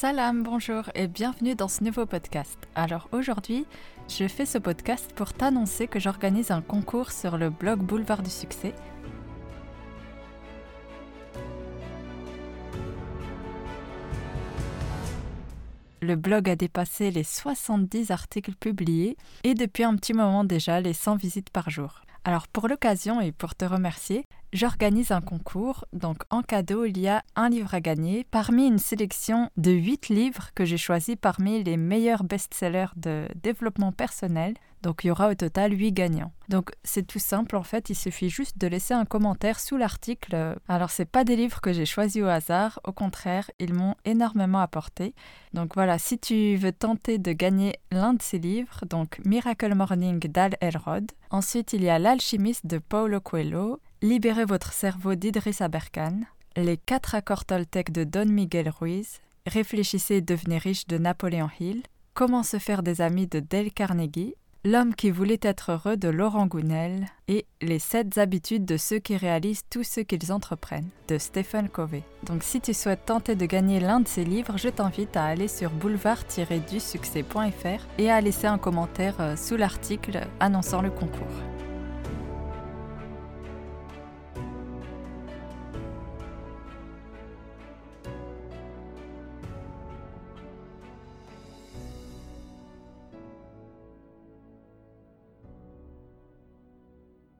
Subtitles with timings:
[0.00, 2.56] Salam, bonjour et bienvenue dans ce nouveau podcast.
[2.74, 3.66] Alors aujourd'hui,
[4.08, 8.30] je fais ce podcast pour t'annoncer que j'organise un concours sur le blog Boulevard du
[8.30, 8.74] Succès.
[16.00, 20.94] Le blog a dépassé les 70 articles publiés et depuis un petit moment déjà les
[20.94, 22.00] 100 visites par jour.
[22.24, 25.84] Alors pour l'occasion et pour te remercier, j'organise un concours.
[25.92, 30.08] Donc en cadeau, il y a un livre à gagner parmi une sélection de 8
[30.08, 34.54] livres que j'ai choisis parmi les meilleurs best-sellers de développement personnel.
[34.82, 36.32] Donc il y aura au total 8 gagnants.
[36.48, 40.56] Donc c'est tout simple en fait, il suffit juste de laisser un commentaire sous l'article.
[40.68, 44.60] Alors c'est pas des livres que j'ai choisis au hasard, au contraire, ils m'ont énormément
[44.60, 45.14] apporté.
[45.52, 50.18] Donc voilà, si tu veux tenter de gagner l'un de ces livres, donc Miracle Morning
[50.20, 51.10] d'Al Elrod.
[51.30, 56.22] Ensuite, il y a L'alchimiste de Paulo Coelho, Libérez votre cerveau d'Idriss Aberkan,
[56.56, 61.82] Les quatre accords Toltec de Don Miguel Ruiz, Réfléchissez et devenez riche de Napoléon Hill,
[62.14, 66.46] Comment se faire des amis de Dale Carnegie, L'homme qui voulait être heureux de Laurent
[66.46, 71.68] Gounel et Les sept habitudes de ceux qui réalisent tout ce qu'ils entreprennent de Stephen
[71.68, 72.02] Covey.
[72.24, 75.48] Donc si tu souhaites tenter de gagner l'un de ces livres, je t'invite à aller
[75.48, 81.59] sur boulevard-du-succès.fr et à laisser un commentaire euh, sous l'article annonçant le concours.